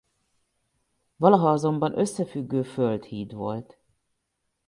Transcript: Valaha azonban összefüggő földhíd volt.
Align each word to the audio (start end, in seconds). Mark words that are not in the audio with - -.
Valaha 1.19 1.51
azonban 1.51 1.99
összefüggő 1.99 2.63
földhíd 2.63 3.33
volt. 3.35 3.77